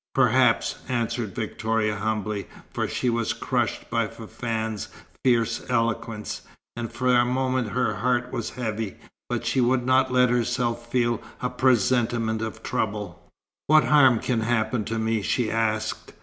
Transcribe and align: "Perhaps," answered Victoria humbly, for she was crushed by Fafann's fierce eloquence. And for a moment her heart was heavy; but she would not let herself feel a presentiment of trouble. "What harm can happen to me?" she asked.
"Perhaps," 0.15 0.77
answered 0.89 1.35
Victoria 1.35 1.95
humbly, 1.95 2.47
for 2.73 2.87
she 2.87 3.07
was 3.07 3.33
crushed 3.33 3.87
by 3.91 4.07
Fafann's 4.07 4.87
fierce 5.23 5.63
eloquence. 5.69 6.41
And 6.75 6.91
for 6.91 7.13
a 7.15 7.23
moment 7.23 7.67
her 7.67 7.93
heart 7.97 8.31
was 8.33 8.49
heavy; 8.49 8.95
but 9.29 9.45
she 9.45 9.61
would 9.61 9.85
not 9.85 10.11
let 10.11 10.29
herself 10.31 10.87
feel 10.91 11.21
a 11.39 11.51
presentiment 11.51 12.41
of 12.41 12.63
trouble. 12.63 13.21
"What 13.67 13.83
harm 13.83 14.17
can 14.19 14.39
happen 14.41 14.85
to 14.85 14.97
me?" 14.97 15.21
she 15.21 15.51
asked. 15.51 16.13